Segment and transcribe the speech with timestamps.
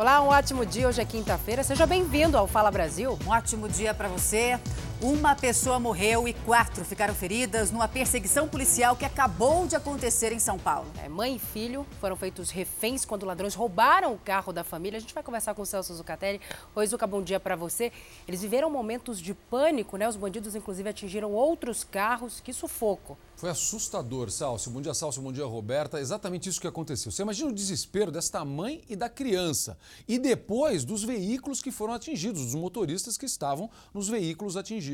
[0.00, 0.88] Olá, um ótimo dia.
[0.88, 1.62] Hoje é quinta-feira.
[1.62, 3.18] Seja bem-vindo ao Fala Brasil.
[3.26, 4.58] Um ótimo dia para você.
[5.02, 10.38] Uma pessoa morreu e quatro ficaram feridas numa perseguição policial que acabou de acontecer em
[10.38, 10.86] São Paulo.
[11.02, 14.98] É, mãe e filho foram feitos reféns quando ladrões roubaram o carro da família.
[14.98, 16.38] A gente vai conversar com o Celso Zucatelli.
[16.76, 17.90] Oi, Zuca, bom dia para você.
[18.28, 20.06] Eles viveram momentos de pânico, né?
[20.06, 22.38] Os bandidos, inclusive, atingiram outros carros.
[22.38, 23.16] Que sufoco.
[23.36, 24.68] Foi assustador, Salso.
[24.68, 25.22] Bom dia, Salso.
[25.22, 25.98] Bom dia, Roberta.
[25.98, 27.10] Exatamente isso que aconteceu.
[27.10, 29.78] Você imagina o desespero desta mãe e da criança.
[30.06, 34.89] E depois dos veículos que foram atingidos, dos motoristas que estavam nos veículos atingidos.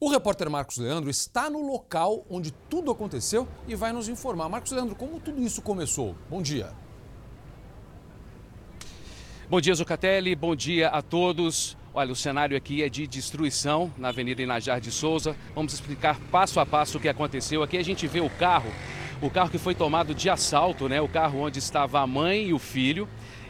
[0.00, 4.48] O repórter Marcos Leandro está no local onde tudo aconteceu e vai nos informar.
[4.48, 6.16] Marcos Leandro, como tudo isso começou?
[6.28, 6.72] Bom dia.
[9.48, 10.34] Bom dia, Zucatelli.
[10.34, 11.76] Bom dia a todos.
[11.94, 15.36] Olha, o cenário aqui é de destruição na Avenida Inajar de Souza.
[15.54, 17.62] Vamos explicar passo a passo o que aconteceu.
[17.62, 18.72] Aqui a gente vê o carro,
[19.20, 21.02] o carro que foi tomado de assalto, né?
[21.02, 23.06] O carro onde estava a mãe e o filho.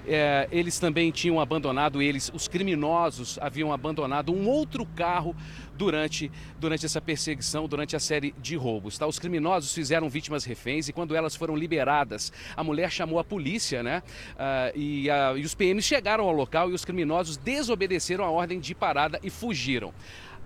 [0.07, 5.35] É, eles também tinham abandonado, eles, os criminosos haviam abandonado um outro carro
[5.75, 8.99] durante, durante essa perseguição, durante a série de roubos.
[8.99, 9.07] Tá?
[9.07, 13.83] Os criminosos fizeram vítimas reféns e quando elas foram liberadas, a mulher chamou a polícia,
[13.83, 14.03] né?
[14.35, 18.75] Uh, e, e os PMs chegaram ao local e os criminosos desobedeceram a ordem de
[18.75, 19.93] parada e fugiram.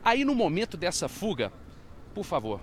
[0.04, 1.52] Aí no momento dessa fuga,
[2.14, 2.60] por favor,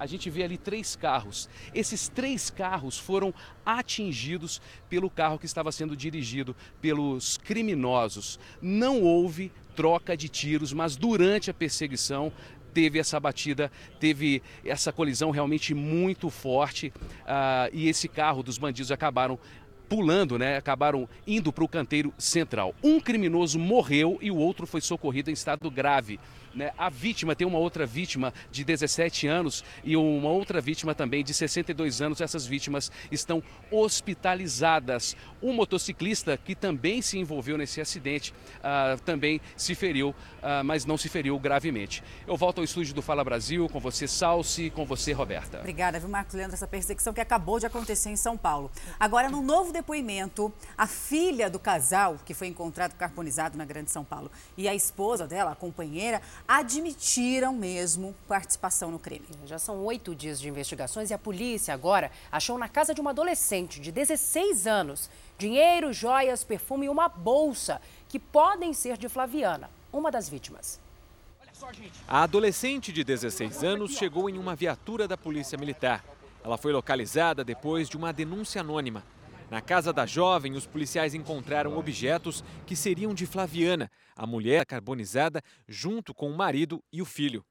[0.00, 1.46] a gente vê ali três carros.
[1.74, 3.34] Esses três carros foram
[3.64, 8.40] atingidos pelo carro que estava sendo dirigido pelos criminosos.
[8.62, 12.32] Não houve troca de tiros, mas durante a perseguição
[12.72, 18.90] teve essa batida, teve essa colisão realmente muito forte uh, e esse carro dos bandidos
[18.90, 19.38] acabaram
[19.86, 20.56] pulando, né?
[20.56, 22.74] Acabaram indo para o canteiro central.
[22.82, 26.18] Um criminoso morreu e o outro foi socorrido em estado grave.
[26.54, 26.72] Né?
[26.76, 31.32] A vítima tem uma outra vítima de 17 anos e uma outra vítima também de
[31.32, 32.20] 62 anos.
[32.20, 35.16] Essas vítimas estão hospitalizadas.
[35.42, 40.98] Um motociclista que também se envolveu nesse acidente uh, também se feriu, uh, mas não
[40.98, 42.02] se feriu gravemente.
[42.26, 45.58] Eu volto ao estúdio do Fala Brasil com você, Salsi, com você, Roberta.
[45.58, 48.70] Obrigada, viu, Marcos Leandro, essa perseguição que acabou de acontecer em São Paulo.
[48.98, 54.04] Agora, no novo depoimento, a filha do casal que foi encontrado carbonizado na Grande São
[54.04, 59.26] Paulo e a esposa dela, a companheira, admitiram mesmo participação no crime.
[59.46, 63.10] Já são oito dias de investigações e a polícia agora achou na casa de uma
[63.10, 69.70] adolescente de 16 anos dinheiro, joias, perfume e uma bolsa que podem ser de Flaviana,
[69.92, 70.78] uma das vítimas.
[72.08, 76.04] A adolescente de 16 anos chegou em uma viatura da Polícia Militar.
[76.42, 79.02] Ela foi localizada depois de uma denúncia anônima.
[79.50, 85.42] Na casa da jovem, os policiais encontraram objetos que seriam de Flaviana, a mulher carbonizada,
[85.68, 87.44] junto com o marido e o filho.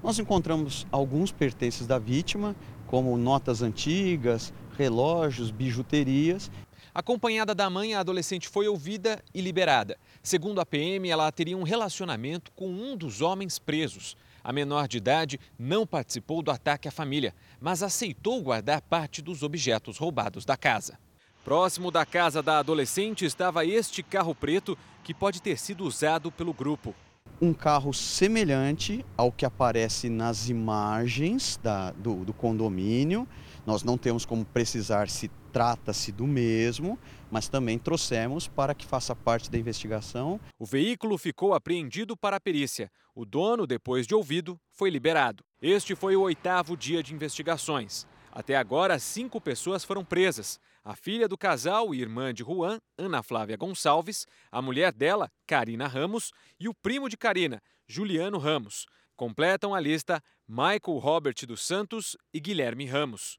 [0.00, 2.54] Nós encontramos alguns pertences da vítima,
[2.86, 6.48] como notas antigas, relógios, bijuterias.
[6.94, 9.98] Acompanhada da mãe, a adolescente foi ouvida e liberada.
[10.22, 14.16] Segundo a PM, ela teria um relacionamento com um dos homens presos.
[14.44, 19.42] A menor de idade não participou do ataque à família, mas aceitou guardar parte dos
[19.42, 20.96] objetos roubados da casa.
[21.44, 26.52] Próximo da casa da adolescente estava este carro preto que pode ter sido usado pelo
[26.52, 26.94] grupo.
[27.40, 33.26] Um carro semelhante ao que aparece nas imagens da, do, do condomínio.
[33.64, 36.98] Nós não temos como precisar se trata-se do mesmo,
[37.30, 40.38] mas também trouxemos para que faça parte da investigação.
[40.58, 42.90] O veículo ficou apreendido para a perícia.
[43.14, 45.42] O dono, depois de ouvido, foi liberado.
[45.62, 48.06] Este foi o oitavo dia de investigações.
[48.30, 53.22] Até agora, cinco pessoas foram presas a filha do casal e irmã de Juan, Ana
[53.22, 58.86] Flávia Gonçalves, a mulher dela, Karina Ramos, e o primo de Karina, Juliano Ramos.
[59.16, 63.38] Completam a lista Michael Robert dos Santos e Guilherme Ramos.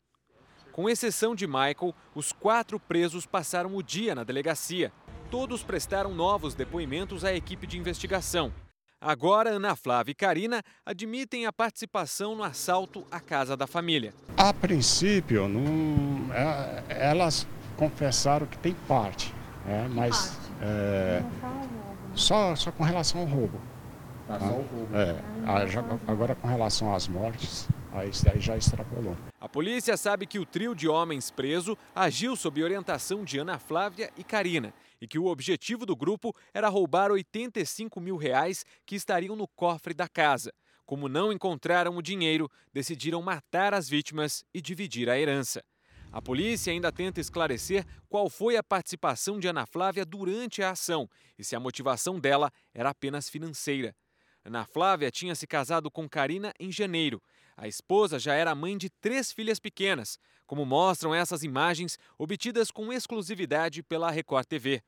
[0.72, 4.94] Com exceção de Michael, os quatro presos passaram o dia na delegacia.
[5.30, 8.54] Todos prestaram novos depoimentos à equipe de investigação.
[9.04, 14.14] Agora, Ana Flávia e Karina admitem a participação no assalto à casa da família.
[14.38, 19.34] A princípio, não, é, elas confessaram que tem parte,
[19.68, 21.24] é, mas é,
[22.14, 23.60] só, só com relação ao roubo.
[24.28, 24.96] Tá, só o roubo.
[24.96, 25.16] É,
[26.08, 29.16] agora com relação às mortes, aí, já extrapolou.
[29.40, 34.12] A polícia sabe que o trio de homens preso agiu sob orientação de Ana Flávia
[34.18, 39.36] e Karina e que o objetivo do grupo era roubar 85 mil reais que estariam
[39.36, 40.54] no cofre da casa.
[40.86, 45.64] Como não encontraram o dinheiro, decidiram matar as vítimas e dividir a herança.
[46.12, 51.10] A polícia ainda tenta esclarecer qual foi a participação de Ana Flávia durante a ação
[51.40, 53.96] e se a motivação dela era apenas financeira.
[54.44, 57.22] Ana Flávia tinha se casado com Karina em janeiro.
[57.62, 60.18] A esposa já era mãe de três filhas pequenas,
[60.48, 64.82] como mostram essas imagens obtidas com exclusividade pela Record TV.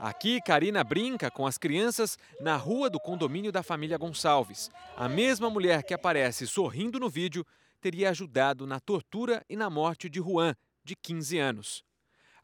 [0.00, 4.70] Aqui, Karina brinca com as crianças na rua do condomínio da família Gonçalves.
[4.96, 7.44] A mesma mulher que aparece sorrindo no vídeo
[7.78, 11.84] teria ajudado na tortura e na morte de Juan, de 15 anos.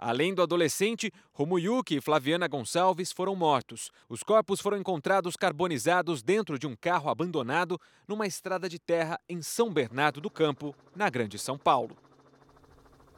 [0.04, 3.88] Além do adolescente, Romuyuki e Flaviana Gonçalves foram mortos.
[4.08, 9.40] Os corpos foram encontrados carbonizados dentro de um carro abandonado numa estrada de terra em
[9.40, 11.96] São Bernardo do Campo, na Grande São Paulo.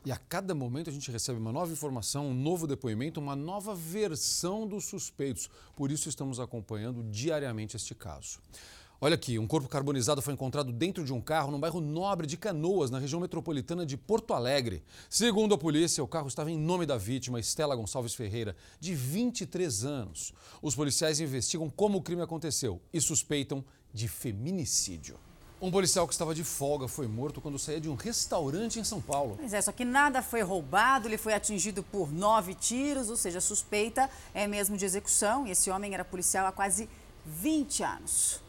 [0.05, 3.75] E a cada momento a gente recebe uma nova informação, um novo depoimento, uma nova
[3.75, 5.49] versão dos suspeitos.
[5.75, 8.41] Por isso estamos acompanhando diariamente este caso.
[9.05, 12.39] Olha aqui, um corpo carbonizado foi encontrado dentro de um carro no bairro Nobre de
[12.39, 14.83] Canoas, na região metropolitana de Porto Alegre.
[15.11, 19.85] Segundo a polícia, o carro estava em nome da vítima, Estela Gonçalves Ferreira, de 23
[19.85, 20.33] anos.
[20.63, 23.63] Os policiais investigam como o crime aconteceu e suspeitam
[23.93, 25.19] de feminicídio.
[25.61, 29.03] Um policial que estava de folga foi morto quando saía de um restaurante em São
[29.03, 29.37] Paulo.
[29.37, 33.39] Pois é, só que nada foi roubado, ele foi atingido por nove tiros, ou seja,
[33.39, 35.47] suspeita é mesmo de execução.
[35.47, 36.89] E esse homem era policial há quase
[37.27, 38.44] 20 anos.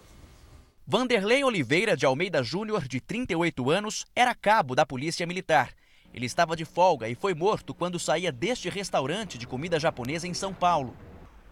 [0.87, 5.73] Vanderlei Oliveira de Almeida Júnior, de 38 anos, era cabo da Polícia Militar.
[6.13, 10.33] Ele estava de folga e foi morto quando saía deste restaurante de comida japonesa em
[10.35, 10.95] São Paulo.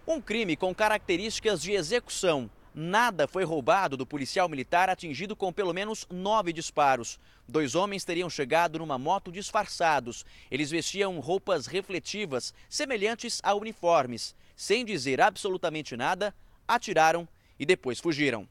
[0.08, 2.48] Um crime com características de execução.
[2.76, 7.20] Nada foi roubado do policial militar atingido com pelo menos nove disparos.
[7.48, 10.24] Dois homens teriam chegado numa moto disfarçados.
[10.52, 14.36] Eles vestiam roupas refletivas, semelhantes a uniformes.
[14.56, 16.36] Sem dizer absolutamente nada,
[16.68, 17.28] atiraram
[17.58, 18.48] e depois fugiram.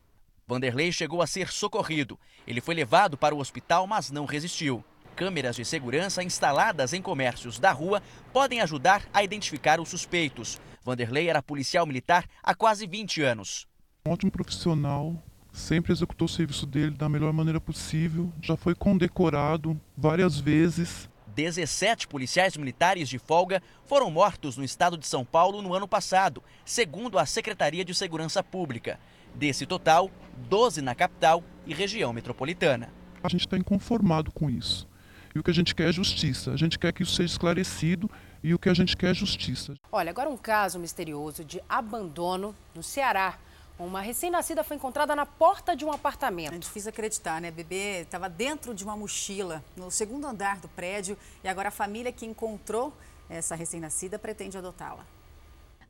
[0.53, 2.21] Vanderlei chegou a ser socorrido.
[2.47, 4.85] Ele foi levado para o hospital, mas não resistiu.
[5.17, 8.03] Câmeras de segurança instaladas em comércios da rua
[8.35, 10.61] podem ajudar a identificar os suspeitos.
[10.85, 13.67] Vanderlei era policial militar há quase 20 anos.
[14.07, 15.17] Um ótimo profissional,
[15.51, 21.09] sempre executou o serviço dele da melhor maneira possível, já foi condecorado várias vezes.
[21.35, 26.43] 17 policiais militares de folga foram mortos no estado de São Paulo no ano passado,
[26.63, 29.01] segundo a Secretaria de Segurança Pública.
[29.35, 30.11] Desse total,
[30.49, 32.93] 12 na capital e região metropolitana.
[33.23, 34.89] A gente está inconformado com isso.
[35.35, 36.53] E o que a gente quer é justiça.
[36.53, 38.11] A gente quer que isso seja esclarecido
[38.43, 39.75] e o que a gente quer é justiça.
[39.91, 43.39] Olha, agora um caso misterioso de abandono no Ceará.
[43.79, 46.55] Uma recém-nascida foi encontrada na porta de um apartamento.
[46.55, 47.49] É difícil acreditar, né?
[47.49, 51.73] A bebê estava dentro de uma mochila no segundo andar do prédio e agora a
[51.73, 52.93] família que encontrou
[53.29, 55.07] essa recém-nascida pretende adotá-la.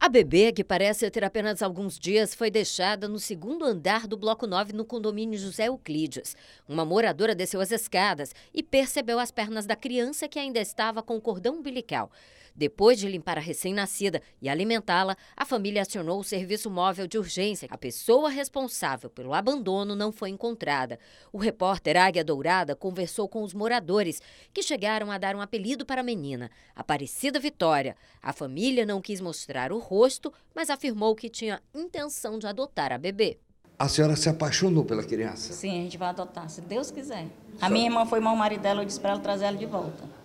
[0.04, 4.48] A bebê, que parece ter apenas alguns dias, foi deixada no segundo andar do Bloco
[4.48, 6.36] 9 no condomínio José Euclides.
[6.68, 11.16] Uma moradora desceu as escadas e percebeu as pernas da criança que ainda estava com
[11.16, 12.10] o cordão umbilical.
[12.54, 17.68] Depois de limpar a recém-nascida e alimentá-la, a família acionou o serviço móvel de urgência.
[17.70, 20.98] A pessoa responsável pelo abandono não foi encontrada.
[21.32, 24.20] O repórter Águia Dourada conversou com os moradores,
[24.52, 27.96] que chegaram a dar um apelido para a menina, Aparecida Vitória.
[28.22, 32.98] A família não quis mostrar o rosto, mas afirmou que tinha intenção de adotar a
[32.98, 33.38] bebê.
[33.78, 35.52] A senhora se apaixonou pela criança?
[35.52, 37.26] Sim, a gente vai adotar, se Deus quiser.
[37.60, 40.21] A minha irmã foi mal marido dela, eu disse para ela trazer ela de volta.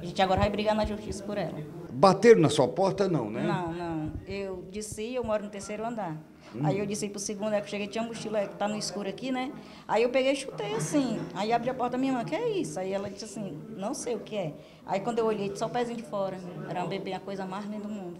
[0.00, 1.62] A gente agora vai brigar na justiça por ela.
[1.92, 3.42] Bateram na sua porta, não, né?
[3.42, 4.12] Não, não.
[4.26, 6.16] Eu disse, eu moro no terceiro andar.
[6.54, 6.60] Hum.
[6.64, 8.76] Aí eu disse para o segundo, é que eu cheguei, tinha mochila que tá no
[8.76, 9.52] escuro aqui, né?
[9.86, 11.20] Aí eu peguei e chutei assim.
[11.34, 12.80] Aí abri a porta da minha irmã, que é isso?
[12.80, 14.54] Aí ela disse assim, não sei o que é.
[14.86, 16.38] Aí quando eu olhei, só o pezinho de fora.
[16.68, 18.18] Era um bebê, a coisa mais linda do mundo.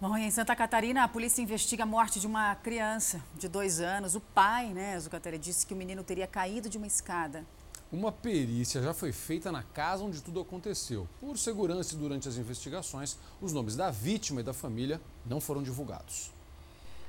[0.00, 4.14] Bom, em Santa Catarina, a polícia investiga a morte de uma criança de dois anos.
[4.14, 7.44] O pai, né, Zucatelli, disse que o menino teria caído de uma escada.
[7.92, 11.08] Uma perícia já foi feita na casa onde tudo aconteceu.
[11.20, 15.62] Por segurança e durante as investigações, os nomes da vítima e da família não foram
[15.62, 16.32] divulgados.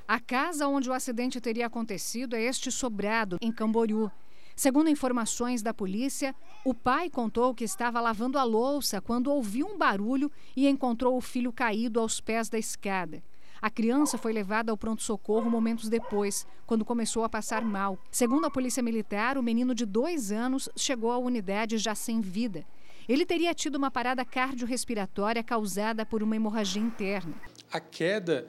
[0.06, 4.10] A casa onde o acidente teria acontecido é este sobrado, em Camboriú.
[4.54, 9.76] Segundo informações da polícia, o pai contou que estava lavando a louça quando ouviu um
[9.76, 13.22] barulho e encontrou o filho caído aos pés da escada.
[13.60, 17.98] A criança foi levada ao pronto-socorro momentos depois, quando começou a passar mal.
[18.10, 22.64] Segundo a Polícia Militar, o menino de dois anos chegou à unidade já sem vida.
[23.08, 27.34] Ele teria tido uma parada cardiorrespiratória causada por uma hemorragia interna.
[27.72, 28.46] A queda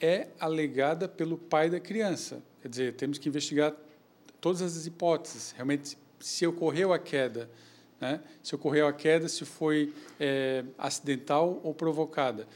[0.00, 2.42] é alegada pelo pai da criança.
[2.60, 3.74] Quer dizer, temos que investigar
[4.40, 5.52] todas as hipóteses.
[5.52, 7.48] Realmente, se ocorreu a queda,
[8.00, 8.20] né?
[8.42, 12.46] se ocorreu a queda, se foi é, acidental ou provocada.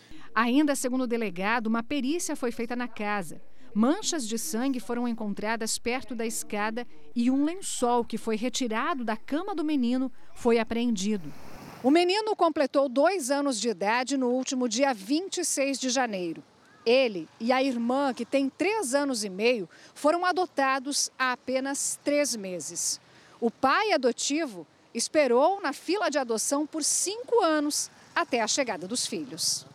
[0.40, 3.42] Ainda segundo o delegado, uma perícia foi feita na casa.
[3.74, 9.16] Manchas de sangue foram encontradas perto da escada e um lençol que foi retirado da
[9.16, 11.34] cama do menino foi apreendido.
[11.82, 16.40] O menino completou dois anos de idade no último dia 26 de janeiro.
[16.86, 22.36] Ele e a irmã, que tem três anos e meio, foram adotados há apenas três
[22.36, 23.00] meses.
[23.40, 24.64] O pai adotivo
[24.94, 29.66] esperou na fila de adoção por cinco anos até a chegada dos filhos.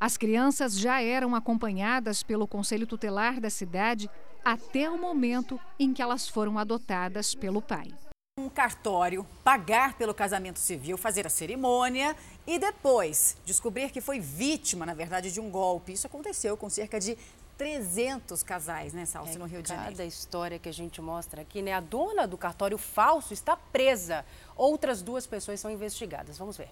[0.00, 4.08] As crianças já eram acompanhadas pelo conselho tutelar da cidade
[4.44, 7.92] até o momento em que elas foram adotadas pelo pai.
[8.38, 12.14] Um cartório, pagar pelo casamento civil, fazer a cerimônia
[12.46, 15.92] e depois descobrir que foi vítima, na verdade, de um golpe.
[15.92, 17.18] Isso aconteceu com cerca de
[17.56, 19.90] 300 casais, né, Salsi, é, no Rio de Janeiro.
[19.90, 21.72] Cada história que a gente mostra aqui, né?
[21.72, 24.24] A dona do cartório falso está presa.
[24.56, 26.38] Outras duas pessoas são investigadas.
[26.38, 26.70] Vamos ver.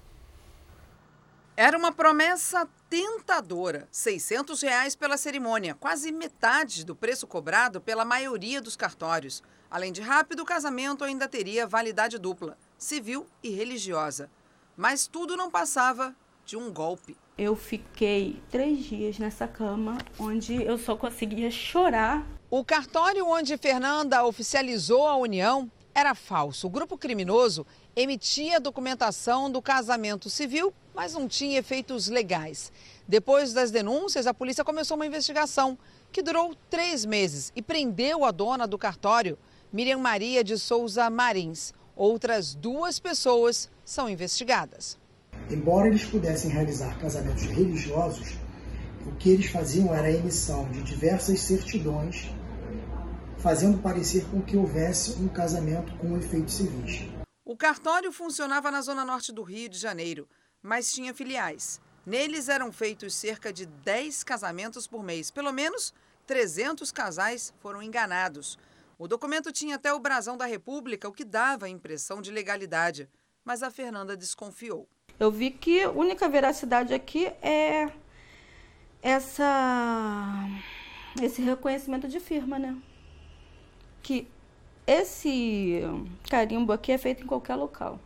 [1.59, 8.61] Era uma promessa tentadora, 600 reais pela cerimônia, quase metade do preço cobrado pela maioria
[8.61, 9.43] dos cartórios.
[9.71, 14.31] Além de rápido, o casamento ainda teria validade dupla, civil e religiosa.
[14.77, 17.17] Mas tudo não passava de um golpe.
[17.39, 22.27] Eu fiquei três dias nessa cama, onde eu só conseguia chorar.
[22.51, 26.67] O cartório onde Fernanda oficializou a união era falso.
[26.67, 32.73] O grupo criminoso emitia documentação do casamento civil, mas não tinha efeitos legais.
[33.07, 35.79] Depois das denúncias, a polícia começou uma investigação
[36.11, 39.39] que durou três meses e prendeu a dona do cartório,
[39.71, 41.75] Miriam Maria de Souza Marins.
[41.95, 44.99] Outras duas pessoas são investigadas.
[45.51, 48.33] Embora eles pudessem realizar casamentos religiosos,
[49.07, 52.31] o que eles faziam era a emissão de diversas certidões,
[53.37, 57.07] fazendo parecer com que houvesse um casamento com efeitos civis.
[57.45, 60.27] O cartório funcionava na zona norte do Rio de Janeiro,
[60.67, 61.81] mas tinha filiais.
[62.05, 65.31] Neles eram feitos cerca de 10 casamentos por mês.
[65.31, 65.95] Pelo menos
[66.27, 68.59] 300 casais foram enganados.
[68.99, 73.09] O documento tinha até o brasão da República, o que dava a impressão de legalidade.
[73.45, 74.89] Mas a Fernanda desconfiou.
[75.19, 77.91] Eu vi que a única veracidade aqui é
[79.01, 80.45] essa
[81.23, 82.77] esse reconhecimento de firma, né?
[84.03, 84.29] Que
[84.87, 85.81] esse
[86.29, 88.01] carimbo aqui é feito em qualquer local.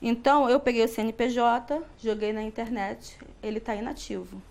[0.00, 4.42] Então, eu peguei o CNPJ, joguei na internet, ele está inativo.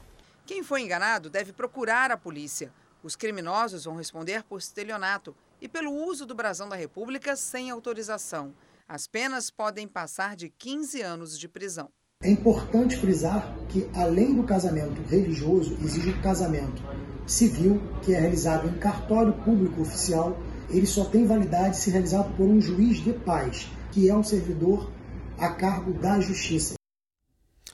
[0.45, 2.71] Quem foi enganado deve procurar a polícia.
[3.03, 8.53] Os criminosos vão responder por estelionato e pelo uso do brasão da República sem autorização.
[8.87, 11.89] As penas podem passar de 15 anos de prisão.
[12.23, 16.81] É importante frisar que, além do casamento religioso, existe o casamento
[17.27, 20.37] civil, que é realizado em cartório público oficial
[20.69, 24.89] ele só tem validade se realizado por um juiz de paz, que é um servidor
[25.37, 26.75] a cargo da justiça.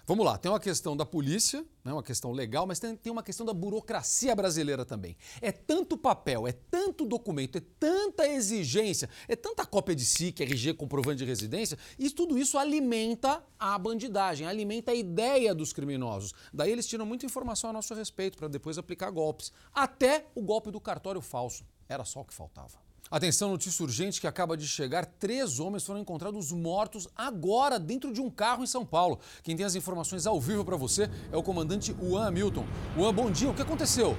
[0.08, 3.22] Vamos lá, tem uma questão da polícia, né, uma questão legal, mas tem, tem uma
[3.22, 5.16] questão da burocracia brasileira também.
[5.40, 10.74] É tanto papel, é tanto documento, é tanta exigência, é tanta cópia de SIC, RG,
[10.74, 16.34] comprovante de residência, e tudo isso alimenta a bandidagem, alimenta a ideia dos criminosos.
[16.52, 19.54] Daí eles tiram muita informação a nosso respeito para depois aplicar golpes.
[19.72, 21.64] Até o golpe do cartório falso.
[21.88, 22.91] Era só o que faltava.
[23.12, 25.06] Atenção, notícia urgente que acaba de chegar.
[25.06, 29.20] Três homens foram encontrados mortos agora dentro de um carro em São Paulo.
[29.44, 32.66] Quem tem as informações ao vivo para você é o comandante Juan Hamilton.
[32.96, 33.50] Juan, bom dia.
[33.50, 34.16] O que aconteceu?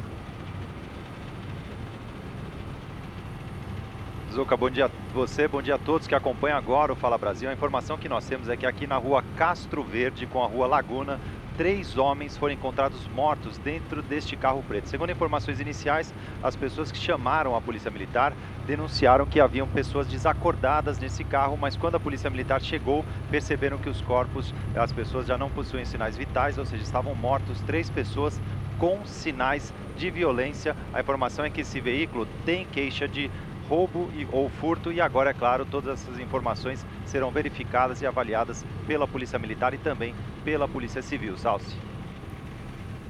[4.30, 7.49] Zuca, bom dia a você, bom dia a todos que acompanham agora o Fala Brasil.
[7.49, 10.66] A informação que nós temos é que aqui na rua Castro Verde com a rua
[10.66, 11.18] Laguna,
[11.56, 14.88] três homens foram encontrados mortos dentro deste carro preto.
[14.88, 18.32] Segundo informações iniciais, as pessoas que chamaram a polícia militar
[18.66, 23.88] denunciaram que haviam pessoas desacordadas nesse carro, mas quando a polícia militar chegou, perceberam que
[23.88, 28.40] os corpos, as pessoas já não possuem sinais vitais, ou seja, estavam mortos três pessoas
[28.78, 30.76] com sinais de violência.
[30.92, 33.30] A informação é que esse veículo tem queixa de
[33.68, 38.64] roubo e, ou furto e agora, é claro, todas essas informações serão verificadas e avaliadas
[38.87, 41.37] pela Polícia Militar e também pela Polícia Civil.
[41.38, 41.76] Salce.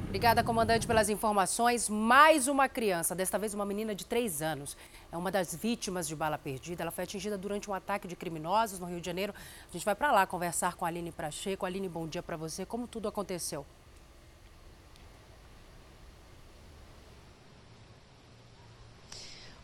[0.06, 1.88] Obrigada, comandante, pelas informações.
[1.88, 4.76] Mais uma criança, desta vez uma menina de 3 anos.
[5.10, 6.82] É uma das vítimas de bala perdida.
[6.82, 9.32] Ela foi atingida durante um ataque de criminosos no Rio de Janeiro.
[9.68, 11.64] A gente vai para lá conversar com a Aline Pracheco.
[11.64, 12.66] Aline, bom dia para você.
[12.66, 13.64] Como tudo aconteceu?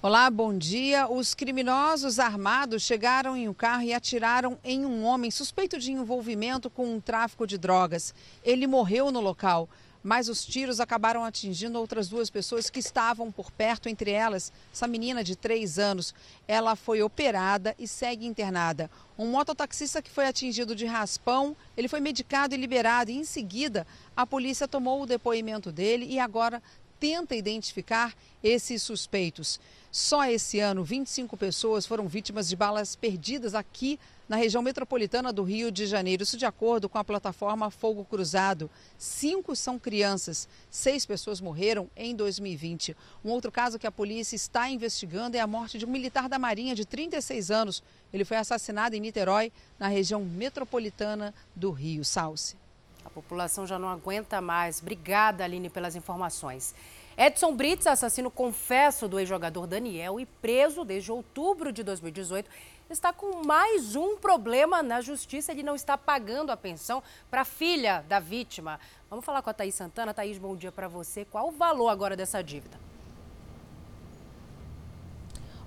[0.01, 1.09] Olá, bom dia.
[1.09, 6.71] Os criminosos armados chegaram em um carro e atiraram em um homem suspeito de envolvimento
[6.71, 8.15] com um tráfico de drogas.
[8.45, 9.69] Ele morreu no local,
[10.01, 14.87] mas os tiros acabaram atingindo outras duas pessoas que estavam por perto, entre elas essa
[14.87, 16.15] menina de três anos.
[16.47, 18.89] Ela foi operada e segue internada.
[19.19, 23.11] Um mototaxista que foi atingido de raspão, ele foi medicado e liberado.
[23.11, 23.85] E em seguida,
[24.17, 26.63] a polícia tomou o depoimento dele e agora
[27.01, 29.61] tenta identificar esses suspeitos.
[29.91, 35.43] Só esse ano, 25 pessoas foram vítimas de balas perdidas aqui na região metropolitana do
[35.43, 36.23] Rio de Janeiro.
[36.23, 38.71] Isso de acordo com a plataforma Fogo Cruzado.
[38.99, 42.95] Cinco são crianças, seis pessoas morreram em 2020.
[43.25, 46.39] Um outro caso que a polícia está investigando é a morte de um militar da
[46.39, 47.83] Marinha de 36 anos.
[48.13, 52.05] Ele foi assassinado em Niterói, na região metropolitana do Rio.
[52.05, 52.57] Salce.
[53.05, 54.83] A população já não aguenta mais.
[54.83, 56.75] Obrigada, Aline, pelas informações.
[57.21, 62.49] Edson Brits, assassino confesso do ex-jogador Daniel e preso desde outubro de 2018,
[62.89, 65.51] está com mais um problema na justiça.
[65.51, 68.79] Ele não está pagando a pensão para a filha da vítima.
[69.11, 70.15] Vamos falar com a Thaís Santana.
[70.15, 71.25] Thaís, bom dia para você.
[71.25, 72.79] Qual o valor agora dessa dívida?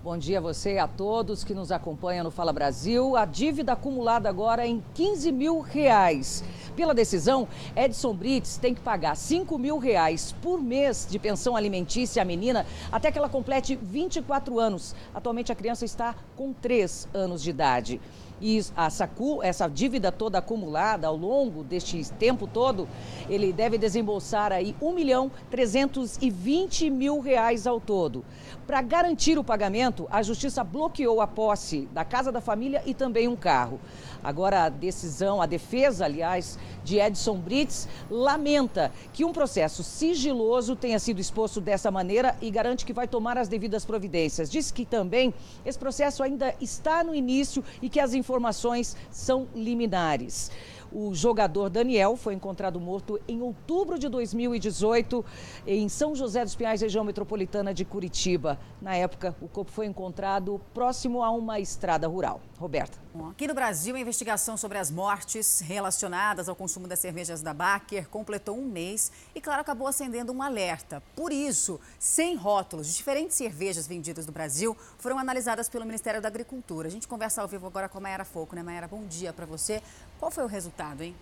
[0.03, 3.15] Bom dia a você e a todos que nos acompanham no Fala Brasil.
[3.15, 6.43] A dívida acumulada agora é em 15 mil reais.
[6.75, 12.19] Pela decisão, Edson Brits tem que pagar 5 mil reais por mês de pensão alimentícia
[12.19, 14.95] à menina até que ela complete 24 anos.
[15.13, 18.01] Atualmente a criança está com 3 anos de idade.
[18.41, 19.09] E essa,
[19.43, 22.87] essa dívida toda acumulada ao longo deste tempo todo,
[23.29, 28.25] ele deve desembolsar aí 1 milhão 320 mil reais ao todo.
[28.65, 33.27] Para garantir o pagamento, a justiça bloqueou a posse da casa da família e também
[33.27, 33.79] um carro.
[34.23, 40.99] Agora, a decisão, a defesa, aliás, de Edson Brits, lamenta que um processo sigiloso tenha
[40.99, 44.49] sido exposto dessa maneira e garante que vai tomar as devidas providências.
[44.49, 45.33] Diz que também
[45.65, 50.51] esse processo ainda está no início e que as informações são liminares.
[50.91, 55.23] O jogador Daniel foi encontrado morto em outubro de 2018
[55.65, 58.59] em São José dos Pinhais, região metropolitana de Curitiba.
[58.81, 62.41] Na época, o corpo foi encontrado próximo a uma estrada rural.
[62.61, 62.99] Roberta.
[63.31, 68.07] Aqui no Brasil, a investigação sobre as mortes relacionadas ao consumo das cervejas da Baker
[68.07, 71.01] completou um mês e, claro, acabou acendendo um alerta.
[71.15, 76.27] Por isso, 100 rótulos de diferentes cervejas vendidas no Brasil foram analisadas pelo Ministério da
[76.27, 76.87] Agricultura.
[76.87, 78.87] A gente conversa ao vivo agora com a Mayara Foco, né, Mayara?
[78.87, 79.81] Bom dia para você.
[80.21, 81.15] Qual foi o resultado, hein?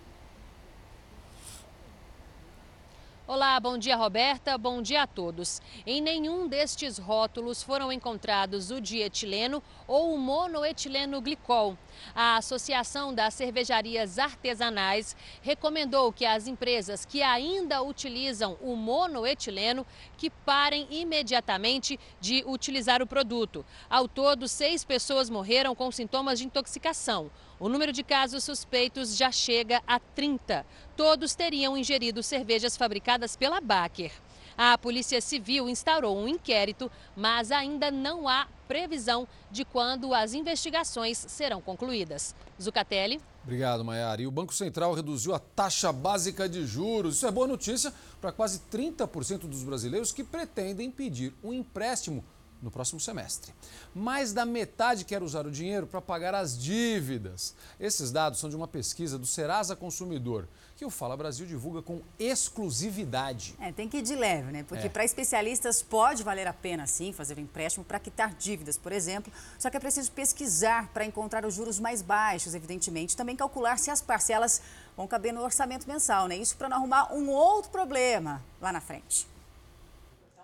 [3.26, 5.62] Olá, bom dia Roberta, bom dia a todos.
[5.86, 11.78] Em nenhum destes rótulos foram encontrados o dietileno ou o monoetileno glicol.
[12.14, 19.86] A Associação das Cervejarias Artesanais recomendou que as empresas que ainda utilizam o monoetileno
[20.16, 23.64] que parem imediatamente de utilizar o produto.
[23.88, 27.30] Ao todo, seis pessoas morreram com sintomas de intoxicação.
[27.58, 30.64] O número de casos suspeitos já chega a 30.
[30.96, 34.12] Todos teriam ingerido cervejas fabricadas pela Baker.
[34.56, 41.18] A Polícia Civil instaurou um inquérito, mas ainda não há previsão de quando as investigações
[41.18, 42.34] serão concluídas.
[42.60, 43.20] Zucatelli.
[43.42, 44.22] Obrigado, Maiara.
[44.22, 47.16] E o Banco Central reduziu a taxa básica de juros.
[47.16, 52.24] Isso é boa notícia para quase 30% dos brasileiros que pretendem pedir um empréstimo
[52.62, 53.54] no próximo semestre.
[53.94, 57.54] Mais da metade quer usar o dinheiro para pagar as dívidas.
[57.78, 60.46] Esses dados são de uma pesquisa do Serasa Consumidor,
[60.76, 63.54] que o Fala Brasil divulga com exclusividade.
[63.60, 64.62] É, tem que ir de leve, né?
[64.62, 64.90] Porque é.
[64.90, 69.32] para especialistas pode valer a pena, sim, fazer um empréstimo para quitar dívidas, por exemplo.
[69.58, 73.16] Só que é preciso pesquisar para encontrar os juros mais baixos, evidentemente.
[73.16, 74.60] Também calcular se as parcelas
[74.96, 76.36] vão caber no orçamento mensal, né?
[76.36, 79.29] Isso para não arrumar um outro problema lá na frente.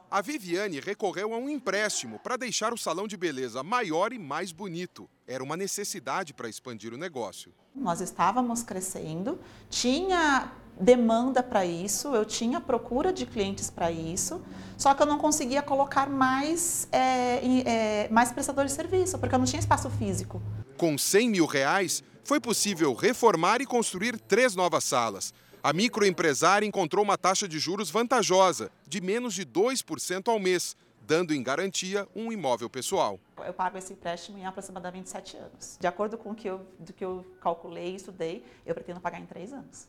[0.09, 4.53] A Viviane recorreu a um empréstimo para deixar o salão de beleza maior e mais
[4.53, 5.11] bonito.
[5.27, 7.53] Era uma necessidade para expandir o negócio.
[7.75, 14.41] Nós estávamos crescendo, tinha demanda para isso, eu tinha procura de clientes para isso,
[14.77, 19.39] só que eu não conseguia colocar mais, é, é, mais prestadores de serviço, porque eu
[19.39, 20.41] não tinha espaço físico.
[20.77, 25.35] Com 100 mil reais, foi possível reformar e construir três novas salas.
[25.67, 31.35] A microempresária encontrou uma taxa de juros vantajosa, de menos de 2% ao mês, dando
[31.35, 33.19] em garantia um imóvel pessoal.
[33.45, 35.77] Eu pago esse empréstimo em aproximadamente sete anos.
[35.81, 39.21] De acordo com o que eu, do que eu calculei e estudei, eu pretendo pagar
[39.21, 39.89] em três anos.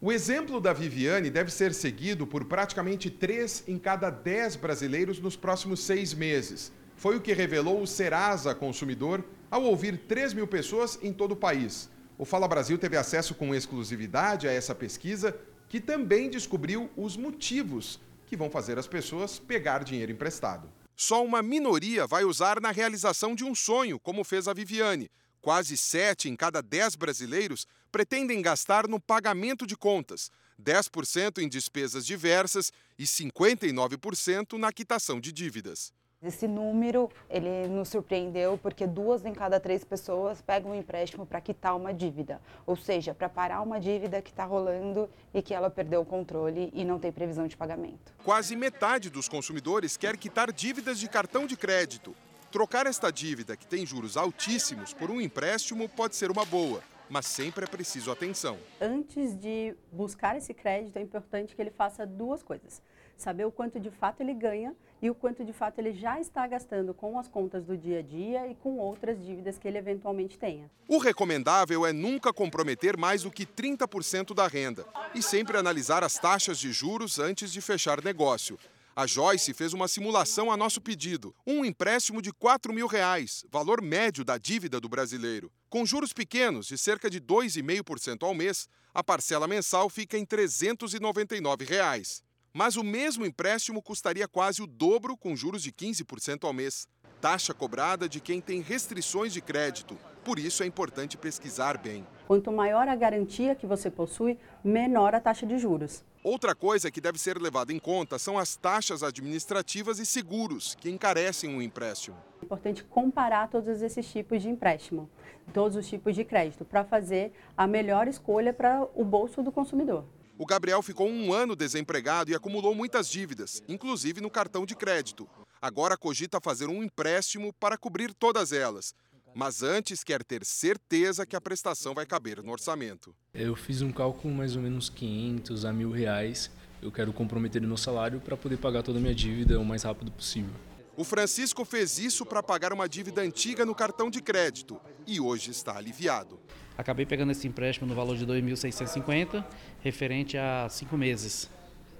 [0.00, 5.36] O exemplo da Viviane deve ser seguido por praticamente três em cada dez brasileiros nos
[5.36, 6.72] próximos seis meses.
[6.96, 11.36] Foi o que revelou o Serasa Consumidor ao ouvir 3 mil pessoas em todo o
[11.36, 11.90] país.
[12.18, 18.00] O Fala Brasil teve acesso com exclusividade a essa pesquisa, que também descobriu os motivos
[18.26, 20.72] que vão fazer as pessoas pegar dinheiro emprestado.
[20.96, 25.10] Só uma minoria vai usar na realização de um sonho, como fez a Viviane.
[25.42, 32.06] Quase 7 em cada 10 brasileiros pretendem gastar no pagamento de contas, 10% em despesas
[32.06, 35.92] diversas e 59% na quitação de dívidas.
[36.26, 41.40] Esse número, ele nos surpreendeu porque duas em cada três pessoas pegam um empréstimo para
[41.40, 45.70] quitar uma dívida, ou seja, para parar uma dívida que está rolando e que ela
[45.70, 48.12] perdeu o controle e não tem previsão de pagamento.
[48.24, 52.12] Quase metade dos consumidores quer quitar dívidas de cartão de crédito.
[52.50, 57.26] Trocar esta dívida, que tem juros altíssimos, por um empréstimo pode ser uma boa, mas
[57.26, 58.58] sempre é preciso atenção.
[58.80, 62.82] Antes de buscar esse crédito, é importante que ele faça duas coisas
[63.16, 66.46] saber o quanto de fato ele ganha e o quanto de fato ele já está
[66.46, 70.38] gastando com as contas do dia a dia e com outras dívidas que ele eventualmente
[70.38, 70.70] tenha.
[70.88, 76.14] O recomendável é nunca comprometer mais do que 30% da renda e sempre analisar as
[76.18, 78.58] taxas de juros antes de fechar negócio.
[78.98, 81.34] A Joyce fez uma simulação a nosso pedido.
[81.46, 85.52] Um empréstimo de 4 mil reais, valor médio da dívida do brasileiro.
[85.68, 91.66] Com juros pequenos, de cerca de 2,5% ao mês, a parcela mensal fica em 399
[91.66, 92.24] reais.
[92.58, 96.88] Mas o mesmo empréstimo custaria quase o dobro com juros de 15% ao mês.
[97.20, 99.94] Taxa cobrada de quem tem restrições de crédito.
[100.24, 102.06] Por isso é importante pesquisar bem.
[102.26, 106.02] Quanto maior a garantia que você possui, menor a taxa de juros.
[106.24, 110.88] Outra coisa que deve ser levada em conta são as taxas administrativas e seguros, que
[110.88, 112.16] encarecem o empréstimo.
[112.40, 115.10] É importante comparar todos esses tipos de empréstimo,
[115.52, 120.06] todos os tipos de crédito, para fazer a melhor escolha para o bolso do consumidor.
[120.38, 125.26] O Gabriel ficou um ano desempregado e acumulou muitas dívidas, inclusive no cartão de crédito.
[125.62, 128.94] Agora cogita fazer um empréstimo para cobrir todas elas.
[129.34, 133.14] Mas antes quer ter certeza que a prestação vai caber no orçamento.
[133.32, 136.50] Eu fiz um cálculo mais ou menos 500 a mil reais.
[136.82, 139.84] Eu quero comprometer o meu salário para poder pagar toda a minha dívida o mais
[139.84, 140.52] rápido possível.
[140.98, 145.50] O Francisco fez isso para pagar uma dívida antiga no cartão de crédito e hoje
[145.50, 146.38] está aliviado.
[146.76, 149.44] Acabei pegando esse empréstimo no valor de 2.650,
[149.82, 151.50] referente a cinco meses.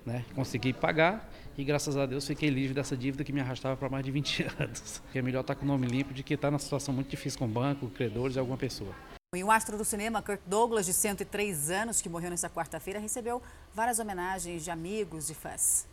[0.05, 0.25] Né?
[0.35, 4.05] Consegui pagar e, graças a Deus, fiquei livre dessa dívida que me arrastava para mais
[4.05, 5.03] de 20 anos.
[5.15, 7.49] É melhor estar com o nome limpo do que estar numa situação muito difícil com
[7.49, 8.95] banco, credores e alguma pessoa.
[9.35, 13.43] E o astro do cinema, Kirk Douglas, de 103 anos, que morreu nesta quarta-feira, recebeu
[13.75, 15.87] várias homenagens de amigos e fãs.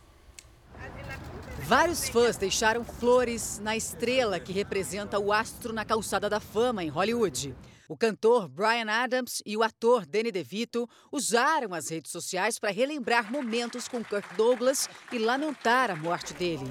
[1.60, 6.88] Vários fãs deixaram flores na estrela que representa o astro na calçada da fama em
[6.88, 7.54] Hollywood.
[7.94, 13.30] O cantor Brian Adams e o ator Danny DeVito usaram as redes sociais para relembrar
[13.30, 16.66] momentos com Kirk Douglas e lamentar a morte dele.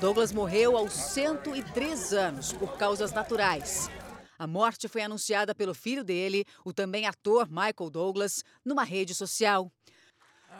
[0.00, 3.90] Douglas morreu aos 103 anos por causas naturais.
[4.38, 9.70] A morte foi anunciada pelo filho dele, o também ator Michael Douglas, numa rede social.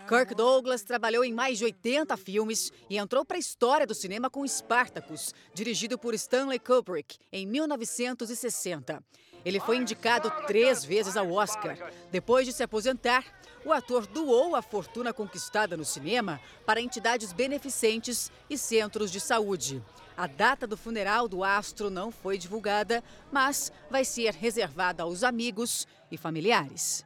[0.06, 4.28] Kirk Douglas trabalhou em mais de 80 filmes e entrou para a história do cinema
[4.28, 9.02] com Spartacus, dirigido por Stanley Kubrick, em 1960.
[9.44, 11.76] Ele foi indicado três vezes ao Oscar.
[12.10, 13.24] Depois de se aposentar,
[13.64, 19.82] o ator doou a fortuna conquistada no cinema para entidades beneficentes e centros de saúde.
[20.16, 25.86] A data do funeral do astro não foi divulgada, mas vai ser reservada aos amigos
[26.10, 27.04] e familiares.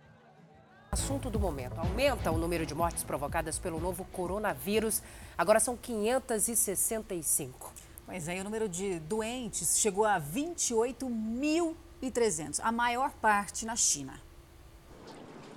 [0.91, 1.79] Assunto do momento.
[1.79, 5.03] Aumenta o número de mortes provocadas pelo novo coronavírus.
[5.37, 7.73] Agora são 565.
[8.07, 10.19] Pois é, o número de doentes chegou a
[12.03, 14.21] 28.300, a maior parte na China.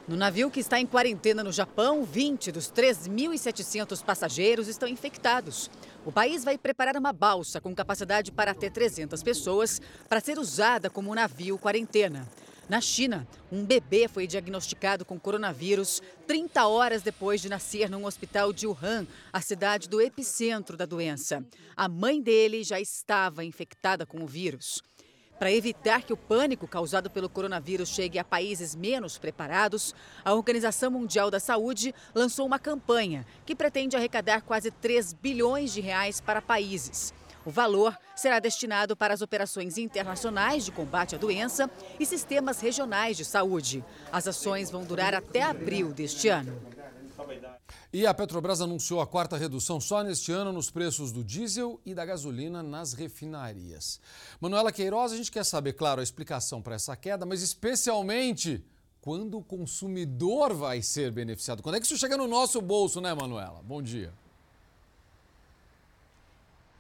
[0.07, 5.69] No navio que está em quarentena no Japão, 20 dos 3.700 passageiros estão infectados.
[6.03, 10.89] O país vai preparar uma balsa com capacidade para até 300 pessoas para ser usada
[10.89, 12.27] como navio quarentena.
[12.67, 18.51] Na China, um bebê foi diagnosticado com coronavírus 30 horas depois de nascer num hospital
[18.51, 21.43] de Wuhan, a cidade do epicentro da doença.
[21.75, 24.83] A mãe dele já estava infectada com o vírus.
[25.39, 30.91] Para evitar que o pânico causado pelo coronavírus chegue a países menos preparados, a Organização
[30.91, 36.41] Mundial da Saúde lançou uma campanha que pretende arrecadar quase 3 bilhões de reais para
[36.41, 37.13] países.
[37.45, 43.15] O valor será destinado para as operações internacionais de combate à doença e sistemas regionais
[43.15, 43.81] de saúde.
[44.11, 46.61] As ações vão durar até abril deste ano.
[47.91, 51.93] E a Petrobras anunciou a quarta redução só neste ano nos preços do diesel e
[51.93, 53.99] da gasolina nas refinarias.
[54.39, 58.63] Manuela Queiroz, a gente quer saber, claro, a explicação para essa queda, mas especialmente
[59.01, 61.63] quando o consumidor vai ser beneficiado.
[61.63, 63.61] Quando é que isso chega no nosso bolso, né, Manuela?
[63.63, 64.13] Bom dia.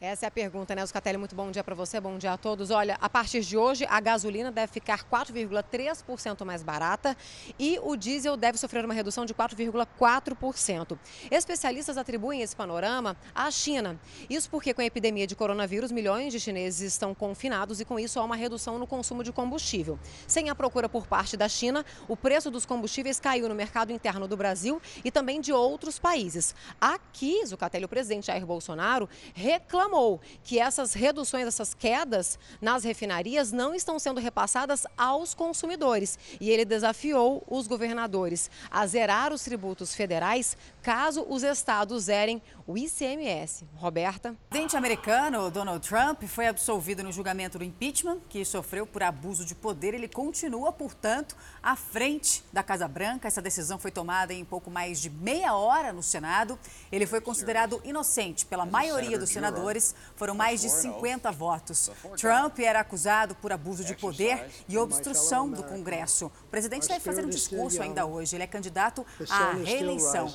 [0.01, 1.17] Essa é a pergunta, né, Oscatelli?
[1.17, 2.71] Muito bom dia para você, bom dia a todos.
[2.71, 7.17] Olha, a partir de hoje, a gasolina deve ficar 4,3% mais barata
[7.59, 10.97] e o diesel deve sofrer uma redução de 4,4%.
[11.29, 13.99] Especialistas atribuem esse panorama à China.
[14.29, 18.21] Isso porque, com a epidemia de coronavírus, milhões de chineses estão confinados e, com isso,
[18.21, 19.99] há uma redução no consumo de combustível.
[20.25, 24.29] Sem a procura por parte da China, o preço dos combustíveis caiu no mercado interno
[24.29, 26.55] do Brasil e também de outros países.
[26.79, 33.51] Aqui, Zucatelli, o presidente Jair Bolsonaro reclamou reclamou que essas reduções, essas quedas nas refinarias
[33.51, 36.17] não estão sendo repassadas aos consumidores.
[36.39, 40.55] E ele desafiou os governadores a zerar os tributos federais
[40.89, 43.63] caso os estados zerem o ICMS.
[43.75, 44.31] Roberta.
[44.31, 49.45] O presidente americano Donald Trump foi absolvido no julgamento do impeachment, que sofreu por abuso
[49.45, 49.93] de poder.
[49.93, 53.27] Ele continua, portanto, à frente da Casa Branca.
[53.27, 56.57] Essa decisão foi tomada em pouco mais de meia hora no Senado.
[56.91, 59.93] Ele foi considerado inocente pela maioria dos senadores.
[60.15, 61.91] Foram mais de 50 votos.
[62.17, 66.31] Trump era acusado por abuso de poder e obstrução do Congresso.
[66.45, 68.35] O presidente deve fazer um discurso ainda hoje.
[68.35, 70.33] Ele é candidato à reeleição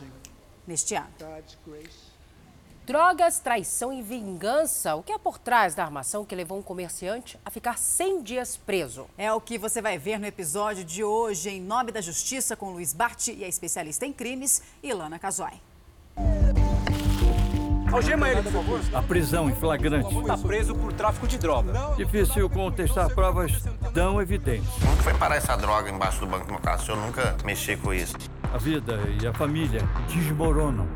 [0.67, 1.09] neste ano.
[2.87, 4.95] Drogas, traição e vingança.
[4.95, 8.57] O que é por trás da armação que levou um comerciante a ficar 100 dias
[8.59, 9.07] preso?
[9.17, 12.71] É o que você vai ver no episódio de hoje, em Nome da Justiça, com
[12.71, 15.55] Luiz Bart e a especialista em crimes, Ilana Casoy.
[17.91, 18.81] Algema ele, por favor.
[18.93, 20.15] A prisão em flagrante.
[20.19, 21.73] Está preso por tráfico de droga.
[21.97, 23.53] Difícil contestar provas
[23.95, 24.69] tão evidentes.
[24.81, 26.83] Como foi parar essa droga embaixo do banco do meu carro?
[26.83, 28.17] O senhor nunca mexeu com isso.
[28.55, 30.87] A vida e a família desmoronam.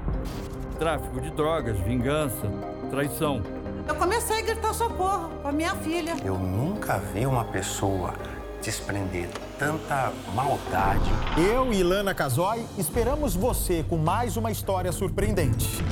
[0.78, 2.48] Tráfico de drogas, vingança,
[2.88, 3.42] traição.
[3.88, 6.14] Eu comecei a gritar socorro para minha filha.
[6.24, 8.14] Eu nunca vi uma pessoa
[8.62, 11.10] desprender tanta maldade.
[11.36, 15.82] Eu e Ilana Casoy esperamos você com mais uma história surpreendente.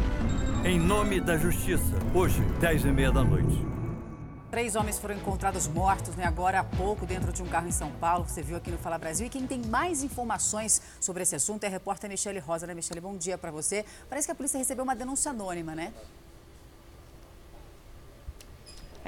[0.64, 3.75] Em nome da justiça, hoje, 10 e meia da noite.
[4.56, 7.90] Três homens foram encontrados mortos né, agora há pouco dentro de um carro em São
[7.90, 8.26] Paulo.
[8.26, 9.26] Você viu aqui no Fala Brasil.
[9.26, 12.66] E quem tem mais informações sobre esse assunto é a repórter Michele Rosa.
[12.66, 12.98] Né, Michele?
[12.98, 13.84] Bom dia para você.
[14.08, 15.92] Parece que a polícia recebeu uma denúncia anônima, né?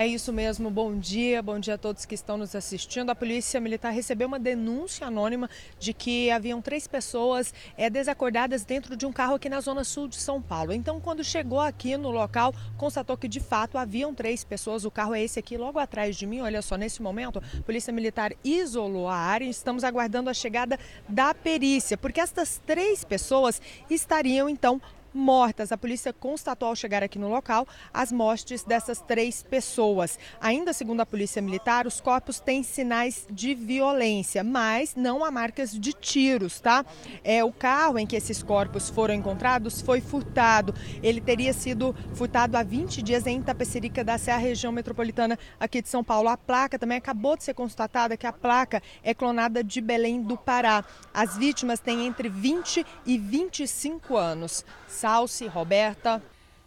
[0.00, 3.10] É isso mesmo, bom dia, bom dia a todos que estão nos assistindo.
[3.10, 8.96] A Polícia Militar recebeu uma denúncia anônima de que haviam três pessoas é, desacordadas dentro
[8.96, 10.72] de um carro aqui na zona sul de São Paulo.
[10.72, 14.84] Então, quando chegou aqui no local, constatou que de fato haviam três pessoas.
[14.84, 16.42] O carro é esse aqui, logo atrás de mim.
[16.42, 20.78] Olha só, nesse momento, a Polícia Militar isolou a área e estamos aguardando a chegada
[21.08, 24.80] da perícia, porque estas três pessoas estariam então
[25.12, 25.72] mortas.
[25.72, 30.18] A polícia constatou ao chegar aqui no local as mortes dessas três pessoas.
[30.40, 35.72] Ainda segundo a polícia militar, os corpos têm sinais de violência, mas não há marcas
[35.72, 36.84] de tiros, tá?
[37.24, 40.74] É o carro em que esses corpos foram encontrados foi furtado.
[41.02, 45.88] Ele teria sido furtado há 20 dias em Itapecerica da Serra, região metropolitana aqui de
[45.88, 46.28] São Paulo.
[46.28, 50.36] A placa também acabou de ser constatada que a placa é clonada de Belém do
[50.36, 50.84] Pará.
[51.12, 54.64] As vítimas têm entre 20 e 25 anos.
[54.88, 56.22] Salsi, Roberta.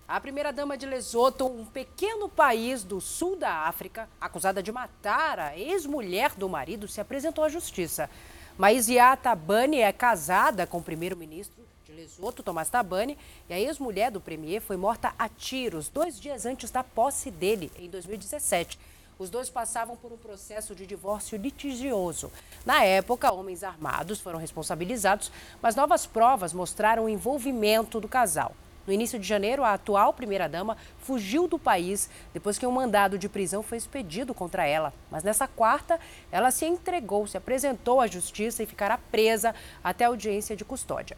[0.08, 5.58] A primeira-dama de Lesoto, um pequeno país do sul da África, acusada de matar a
[5.58, 8.10] ex-mulher do marido, se apresentou à justiça.
[8.58, 13.18] Maizia Tabani é casada com o primeiro-ministro de Lesoto, Tomás Tabani,
[13.50, 17.72] e a ex-mulher do premier foi morta a tiros dois dias antes da posse dele,
[17.80, 18.78] em 2017.
[19.22, 22.32] Os dois passavam por um processo de divórcio litigioso.
[22.66, 25.32] Na época, homens armados foram responsabilizados,
[25.62, 28.56] mas novas provas mostraram o envolvimento do casal.
[28.88, 33.30] No início de janeiro, a atual primeira-dama fugiu do país depois que um mandado de
[33.30, 34.92] prisão foi expedido contra ela.
[35.12, 36.00] Mas nessa quarta,
[36.32, 39.54] ela se entregou, se apresentou à justiça e ficará presa
[39.84, 41.16] até a audiência de custódia.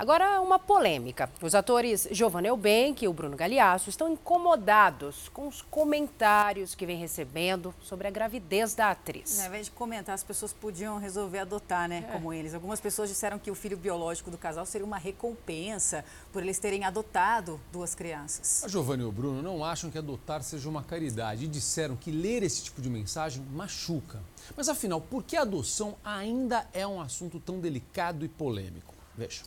[0.00, 1.28] Agora, uma polêmica.
[1.42, 6.96] Os atores Giovanna Eubank e o Bruno Galeasso estão incomodados com os comentários que vem
[6.96, 9.38] recebendo sobre a gravidez da atriz.
[9.38, 12.06] Ao invés de comentar, as pessoas podiam resolver adotar, né?
[12.08, 12.12] É.
[12.12, 12.54] Como eles.
[12.54, 16.82] Algumas pessoas disseram que o filho biológico do casal seria uma recompensa por eles terem
[16.82, 18.64] adotado duas crianças.
[18.64, 22.10] A Giovanna e o Bruno não acham que adotar seja uma caridade e disseram que
[22.10, 24.22] ler esse tipo de mensagem machuca.
[24.56, 28.94] Mas afinal, por que a adoção ainda é um assunto tão delicado e polêmico?
[29.14, 29.42] Veja.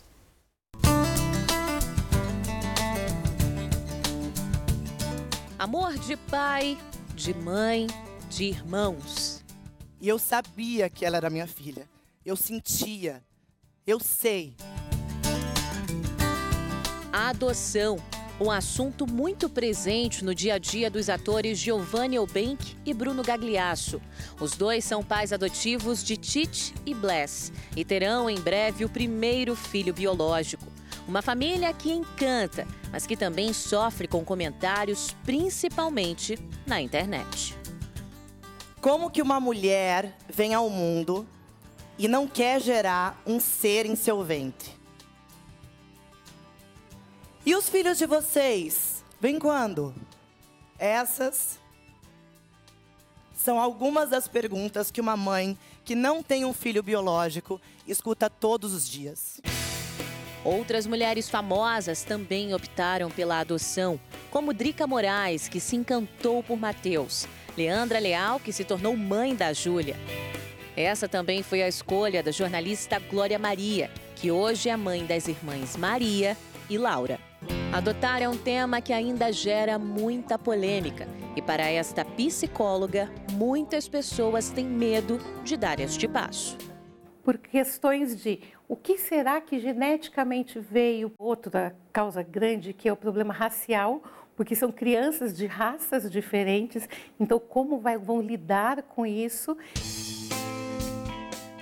[5.64, 6.78] Amor de pai,
[7.16, 7.88] de mãe,
[8.30, 9.42] de irmãos.
[10.02, 11.90] E eu sabia que ela era minha filha.
[12.26, 13.24] Eu sentia.
[13.88, 14.58] Eu sei.
[17.14, 17.96] A adoção,
[18.42, 24.02] um assunto muito presente no dia a dia dos atores Giovanni Eubank e Bruno Gagliasso.
[24.42, 29.56] Os dois são pais adotivos de Tite e Bless e terão em breve o primeiro
[29.56, 30.73] filho biológico.
[31.08, 37.58] Uma família que encanta, mas que também sofre com comentários, principalmente na internet.
[38.80, 41.28] Como que uma mulher vem ao mundo
[41.98, 44.72] e não quer gerar um ser em seu ventre?
[47.46, 49.04] E os filhos de vocês?
[49.20, 49.94] Vem quando?
[50.80, 51.60] Essas
[53.36, 58.74] são algumas das perguntas que uma mãe que não tem um filho biológico escuta todos
[58.74, 59.42] os dias.
[60.44, 67.28] Outras mulheres famosas também optaram pela adoção, como Drica Moraes, que se encantou por Mateus,
[67.58, 69.96] Leandra Leal, que se tornou mãe da Júlia.
[70.76, 75.78] Essa também foi a escolha da jornalista Glória Maria, que hoje é mãe das irmãs
[75.78, 76.36] Maria
[76.70, 77.20] e Laura.
[77.72, 81.08] Adotar é um tema que ainda gera muita polêmica.
[81.36, 86.58] E para esta psicóloga, muitas pessoas têm medo de dar este passo.
[87.24, 91.12] Por questões de o que será que geneticamente veio?
[91.18, 94.02] Outra causa grande que é o problema racial,
[94.36, 96.88] porque são crianças de raças diferentes.
[97.20, 99.58] Então, como vai, vão lidar com isso?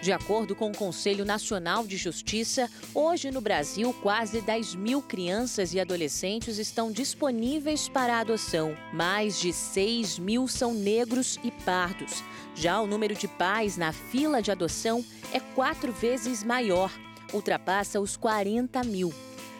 [0.01, 5.75] De acordo com o Conselho Nacional de Justiça, hoje no Brasil, quase 10 mil crianças
[5.75, 8.75] e adolescentes estão disponíveis para adoção.
[8.91, 12.23] Mais de 6 mil são negros e pardos.
[12.55, 16.91] Já o número de pais na fila de adoção é quatro vezes maior,
[17.31, 19.13] ultrapassa os 40 mil.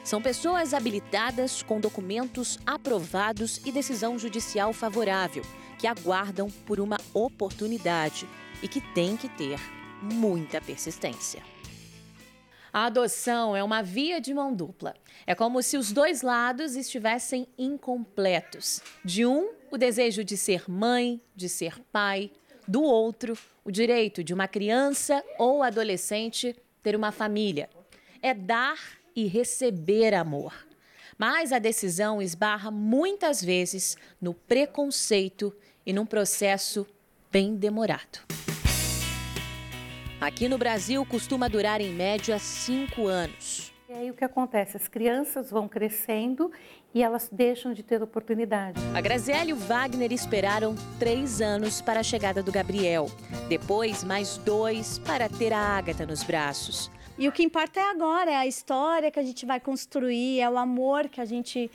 [0.04, 5.44] São pessoas habilitadas com documentos aprovados e decisão judicial favorável,
[5.78, 8.28] que aguardam por uma oportunidade
[8.64, 9.60] e que têm que ter
[10.02, 11.44] muita persistência.
[12.74, 14.96] A adoção é uma via de mão dupla.
[15.28, 18.82] É como se os dois lados estivessem incompletos.
[19.04, 22.32] De um, o desejo de ser mãe, de ser pai.
[22.66, 27.70] Do outro, o direito de uma criança ou adolescente ter uma família.
[28.22, 28.80] É dar
[29.14, 30.54] e receber amor.
[31.18, 35.54] Mas a decisão esbarra muitas vezes no preconceito
[35.86, 36.88] e num processo
[37.30, 38.41] bem demorado.
[40.22, 43.74] Aqui no Brasil costuma durar em média cinco anos.
[43.90, 44.78] E aí o que acontece?
[44.78, 46.52] As crianças vão crescendo
[46.94, 48.80] e elas deixam de ter oportunidade.
[48.94, 53.08] A Graziele e o Wagner esperaram três anos para a chegada do Gabriel.
[53.50, 56.92] Depois, mais dois para ter a Ágata nos braços.
[57.18, 60.48] E o que importa é agora, é a história que a gente vai construir, é
[60.48, 61.72] o amor que a gente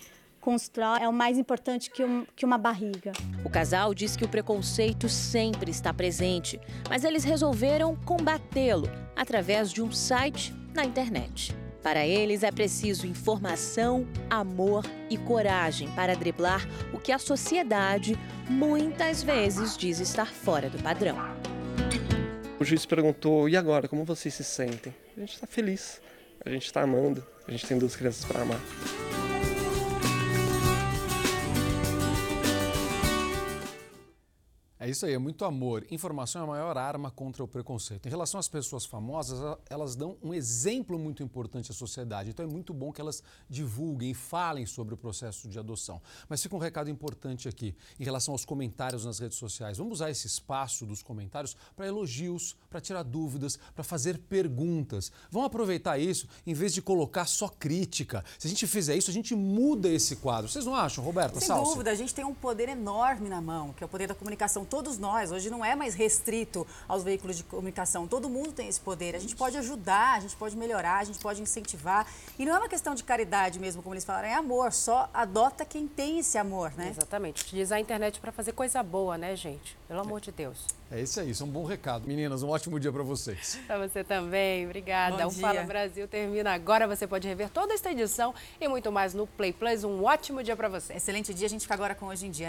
[0.46, 3.10] constrói, é o mais importante que, um, que uma barriga.
[3.44, 9.82] O casal diz que o preconceito sempre está presente, mas eles resolveram combatê-lo através de
[9.82, 11.52] um site na internet.
[11.82, 18.16] Para eles é preciso informação, amor e coragem para driblar o que a sociedade
[18.48, 21.16] muitas vezes diz estar fora do padrão.
[22.60, 23.88] O juiz perguntou: e agora?
[23.88, 24.94] Como vocês se sentem?
[25.16, 26.00] A gente está feliz,
[26.44, 28.60] a gente está amando, a gente tem duas crianças para amar.
[34.86, 35.84] É isso aí, é muito amor.
[35.90, 38.06] Informação é a maior arma contra o preconceito.
[38.06, 42.30] Em relação às pessoas famosas, elas dão um exemplo muito importante à sociedade.
[42.30, 43.20] Então é muito bom que elas
[43.50, 46.00] divulguem e falem sobre o processo de adoção.
[46.28, 49.76] Mas fica um recado importante aqui em relação aos comentários nas redes sociais.
[49.76, 55.10] Vamos usar esse espaço dos comentários para elogios, para tirar dúvidas, para fazer perguntas.
[55.32, 58.24] Vamos aproveitar isso em vez de colocar só crítica.
[58.38, 60.48] Se a gente fizer isso, a gente muda esse quadro.
[60.48, 61.40] Vocês não acham, Roberta?
[61.40, 61.72] Sem Salsa?
[61.72, 64.64] dúvida, a gente tem um poder enorme na mão, que é o poder da comunicação
[64.76, 65.32] todos nós.
[65.32, 68.06] Hoje não é mais restrito aos veículos de comunicação.
[68.06, 69.16] Todo mundo tem esse poder.
[69.16, 72.06] A gente pode ajudar, a gente pode melhorar, a gente pode incentivar.
[72.38, 74.74] E não é uma questão de caridade mesmo, como eles falaram, é amor.
[74.74, 76.90] Só adota quem tem esse amor, né?
[76.90, 77.42] Exatamente.
[77.42, 79.78] Utilizar a internet para fazer coisa boa, né, gente?
[79.88, 80.66] Pelo amor de Deus.
[80.90, 82.06] É isso aí, isso é um bom recado.
[82.06, 83.58] Meninas, um ótimo dia para vocês.
[83.66, 85.16] Para você também, obrigada.
[85.16, 85.64] Bom o Fala dia.
[85.64, 86.86] Brasil termina agora.
[86.86, 89.82] Você pode rever toda esta edição e muito mais no Play Plus.
[89.82, 90.92] Um ótimo dia para você.
[90.92, 92.44] Excelente dia, a gente fica agora com Hoje em Dia.